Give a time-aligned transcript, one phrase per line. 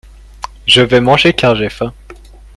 [0.65, 1.93] Je vais manger car j'ai faim.